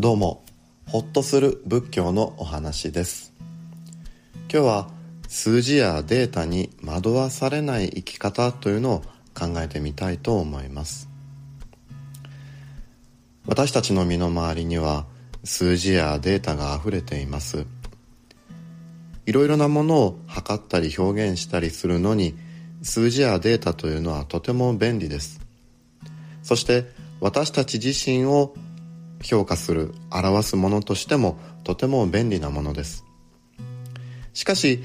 [0.00, 0.42] どうも
[0.86, 3.34] ホッとする仏教のお話です。
[4.50, 4.88] 今日は
[5.28, 9.02] 数字やデータに惑わされない生き方というのを
[9.34, 11.10] 考えてみたいと思います。
[13.46, 15.04] 私たちの身の回りには
[15.44, 17.66] 数字やデータが溢れています。
[19.26, 22.38] いろいろなものを測ったり表現したりするのに
[22.82, 25.42] 数字やデータというのはとても便利です。
[26.42, 26.86] そして
[27.20, 28.54] 私たち自身を
[29.22, 33.04] 評価する表すものとしてもとても便利なものです。
[34.32, 34.82] しかし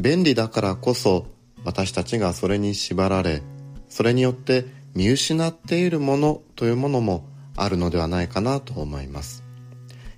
[0.00, 1.26] 便利だからこそ
[1.64, 3.42] 私たちがそれに縛られ
[3.88, 7.26] それによって見失っているものというものも
[7.56, 9.44] あるのではないかなと思います。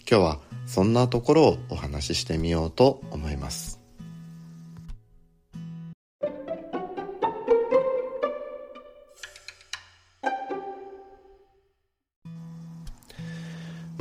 [0.09, 3.74] 今日はそんなところをお話ししてみようと思います。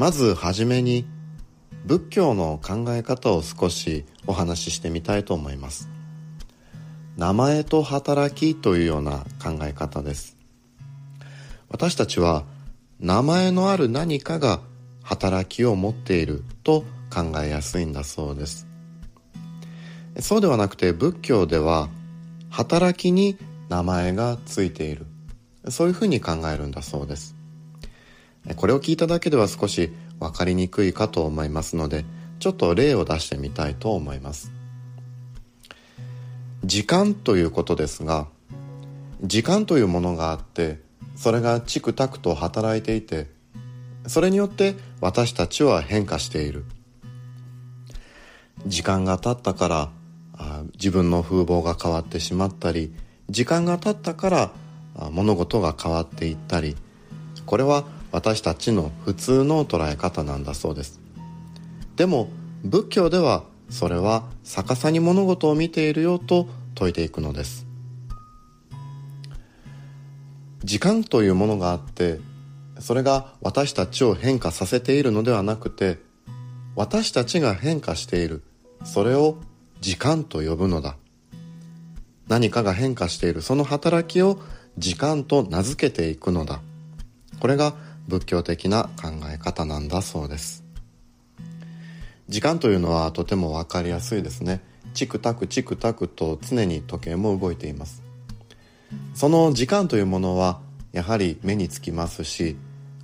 [0.04, 1.08] まずはじめに
[1.86, 5.88] 仏教の考え方を少しお話ししてみたいと思います。
[7.16, 10.36] 名前と働きというような考え方です。
[11.70, 12.44] 私たちは
[13.00, 14.60] 名前のある何かが
[15.04, 18.68] 働きを持っていると考えやすいんだそうです。
[20.20, 21.88] そうではなくて仏教では
[22.50, 23.38] 働きに
[23.70, 25.06] 名前がついている。
[25.70, 27.38] そういうふうに考えるんだそうです。
[28.56, 32.06] これを聞いただけでは少し分かりにくいかと思いますので
[32.40, 34.52] ちょっと例を出してみたいと思います。
[36.66, 38.28] 時間ということですが
[39.22, 40.80] 時間というものがあって
[41.16, 43.28] それがチクタクと働いていて
[44.08, 46.66] それによって私たちは変化している。
[48.66, 49.90] 時間が経ったから
[50.76, 52.94] 自分の風貌が変わってしまったり
[53.30, 54.52] 時間が経ったから
[55.12, 56.76] 物事が変わっていったり
[57.46, 61.02] これは私たちの普通の捉え方なんだそうです。
[61.96, 62.30] でも
[62.64, 66.48] 仏教ではそれは逆さに物事を見ているよと
[66.78, 67.66] 説いていくのです。
[70.64, 72.20] 時間というものがあって
[72.80, 75.98] それが私たちを変化させているのではなくて
[76.76, 78.44] 私たちが変化している
[78.86, 79.40] それを
[79.82, 80.98] 時間と呼ぶのだ。
[82.28, 84.40] 何かが変化しているその働きを
[84.78, 86.62] 時間と名付けていくのだ。
[87.40, 87.74] これが
[88.08, 90.64] 仏教的な考え方なんだそうです。
[92.30, 94.62] 時間というのはとても分かりやすいですね。
[94.94, 98.04] チクタクチクタクと常に時計も動いています。
[99.14, 100.60] その時間というものは
[100.92, 102.56] やはり目につきますし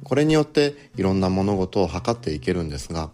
[0.04, 3.10] これによっていろんな物事を測っていけるんですが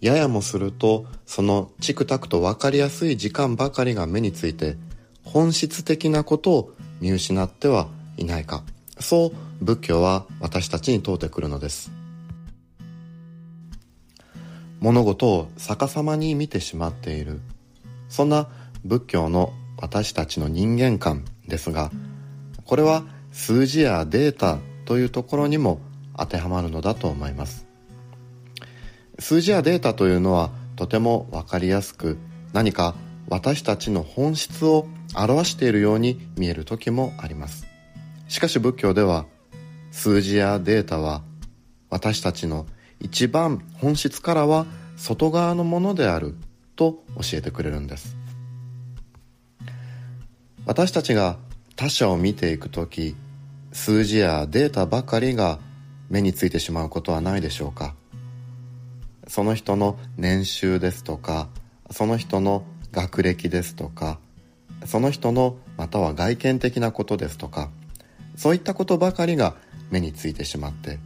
[0.00, 4.76] ややもするとそのチクタクと分かりやすい時間ばかりが目について
[5.24, 8.64] 本質的なことを見失ってはいないか。
[9.00, 11.90] そう仏教は私たちに問うてくるのです。
[14.80, 17.40] 物事を逆さまに見てしまっている。
[18.08, 18.48] そんな
[18.84, 21.90] 仏教の私たちの人間観ですが
[22.64, 25.80] これは数字やデータというところにも
[26.16, 27.66] 当てはまるのだと思います。
[29.18, 32.18] 数字やデータというのはとても分かりやすく
[32.52, 32.94] 何か
[33.28, 37.69] 私たちの本質を表しているように見える時もあります。
[38.30, 39.26] しかし仏教では
[39.90, 41.22] 数字やデータは
[41.90, 42.64] 私たちの
[43.00, 46.36] 一番本質からは外側のものである
[46.76, 48.16] と教えてくれるんです。
[50.64, 51.38] 私たちが
[51.74, 53.16] 他者を見ていく時
[53.72, 55.58] 数字やデータばかりが
[56.08, 57.96] 目についてしまうことはないでしょうか。
[59.26, 61.48] その人の年収ですとか
[61.90, 62.62] その人の
[62.92, 64.20] 学歴ですとか
[64.86, 67.70] その人のまたは外見的なことですとか
[68.40, 69.54] そういったことばかりが
[69.90, 70.98] 目についてしまって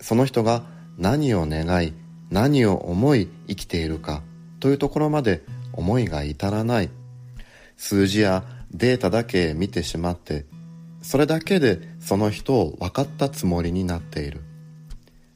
[0.00, 0.64] その人が
[0.96, 1.92] 何を願い
[2.30, 4.22] 何を思い生きているか
[4.58, 6.90] というところまで思いが至らない。
[7.76, 10.46] 数字やデータだけ見てしまって
[11.00, 14.40] それだけでその人を分かったつもりになっている。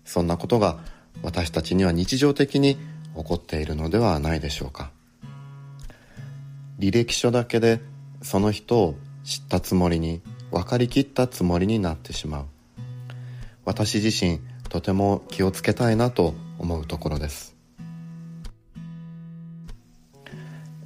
[0.05, 0.81] そんなことが
[1.23, 2.75] 私たちには日常的に
[3.15, 4.91] 起こっているのではないでしょうか。
[6.81, 7.81] 履歴書だけで
[8.23, 10.21] その人を知ったつもりに
[10.53, 12.47] 分かりきったつもりになってしまう。
[13.65, 17.57] 私自身とても気をつけたいなと思うところです。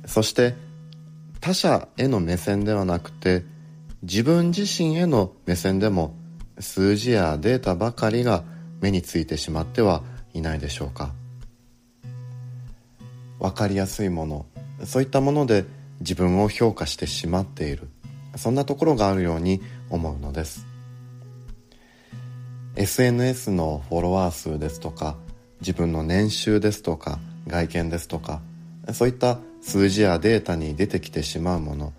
[0.07, 0.55] そして
[1.41, 3.45] 他者への目線ではなくて
[4.03, 6.15] 自分自身への目線でも
[6.61, 8.45] 数字やデータばかりが
[8.81, 11.13] 目についてしまってはいないでしょうか。
[13.41, 14.47] 分かりやすいもの
[14.85, 15.65] そういったもので
[16.01, 17.89] 自分を評価してしまっている。
[18.37, 19.61] そんなところがあるように
[19.91, 20.67] 思うのです。
[22.77, 25.17] SNS のフォロワー数ですとか
[25.61, 28.43] 自分の年収ですとか外見ですとか
[28.93, 31.95] そういった数字やデータに出てきてしまうもの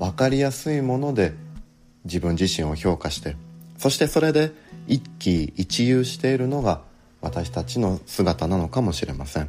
[0.00, 1.32] 分かりやすいもので
[2.04, 3.36] 自分自身を評価して
[3.78, 4.52] そしてそれで
[4.88, 6.82] 一喜一憂しているのが
[7.20, 9.48] 私たちの姿なのかもしれません。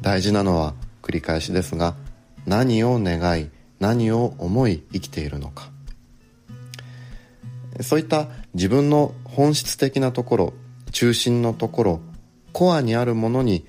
[0.00, 1.94] 大事なのは繰り返しですが
[2.46, 3.50] 何を願い
[3.82, 5.68] 何を思い生きているのか。
[7.80, 10.52] そういった自分の本質的なところ
[10.92, 12.00] 中心のところ
[12.52, 13.66] コアにあるものに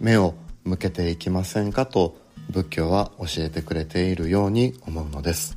[0.00, 2.16] 目を向けていきませんかと
[2.50, 5.56] 仏教は教えてくれているように思うのです。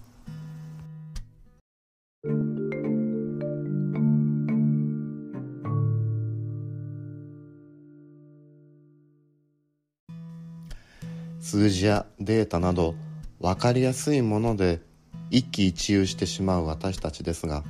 [11.40, 12.94] 数字やデータなど
[13.40, 14.82] 分かりやすいもので
[15.30, 17.64] 一喜一憂してしまう私たちですが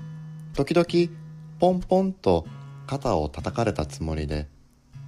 [0.54, 1.12] 時々
[1.60, 2.46] ポンポンと
[2.88, 4.48] 肩を叩かれたつもりで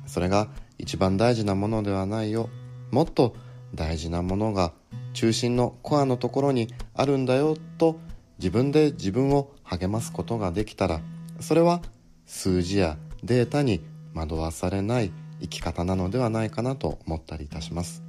[0.06, 2.50] それが一番大事なものではないよ。
[2.92, 3.36] もっと
[3.76, 4.72] 大事なものが
[5.14, 8.00] 中心のコアのところにあるんだよと
[8.40, 11.02] 自分で自分を励ますことができたら
[11.40, 11.82] それは
[12.26, 13.82] 数字やデータに
[14.14, 15.12] 惑わされない
[15.42, 18.07] 生き方なのではないかなと思ったりいたします。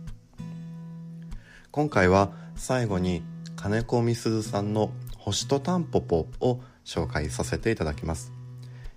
[1.71, 3.23] 今回は最後に
[3.55, 8.33] 金子みすずさんの「星とタンポポ」を紹介させていただきます。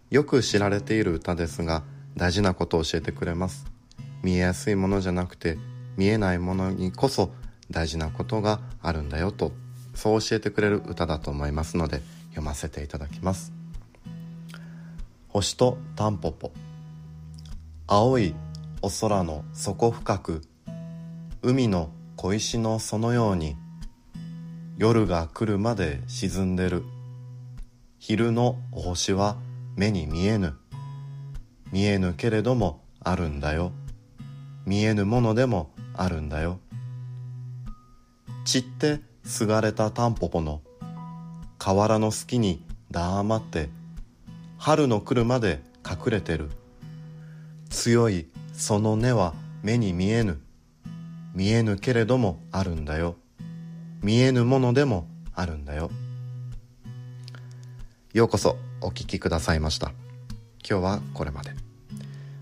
[0.09, 1.83] よく知られている歌ですが
[2.15, 3.65] 大事なことを教えてくれます。
[4.23, 5.57] 見えやすいものじゃなくて
[5.97, 7.33] 見えないものにこそ
[7.69, 9.51] 大事なことがあるんだよと
[9.93, 13.51] そう教えてくれる歌だと思いますので読ませていただきます。
[15.27, 16.53] 星とタンポポ
[17.87, 18.33] 青い
[18.81, 20.41] お空の底深く
[21.41, 21.89] 海の
[22.21, 23.55] 小石のそのように
[24.77, 26.83] 夜が来るまで沈んでる。
[27.97, 29.37] 昼のお星は
[29.75, 30.53] 目に見えぬ。
[31.71, 33.71] 見えぬけれどもあるんだよ。
[34.67, 36.59] 見えぬものでもあるんだよ。
[38.45, 40.61] 散ってすがれたタンポポの
[41.57, 43.69] 河原の隙に黙って
[44.59, 46.51] 春の来るまで隠れてる。
[47.71, 49.33] 強いその根は
[49.63, 50.39] 目に見えぬ。
[51.33, 53.15] 見えぬけれどもあるんだよ。
[54.01, 55.91] 見えぬものでもあるんだよ。
[58.13, 59.91] ようこそお聴きくださいました。
[60.67, 61.51] 今日はこれまで。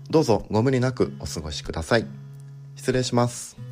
[0.08, 2.06] どうぞご無理なくお過ごしください。
[2.74, 3.69] 失礼します。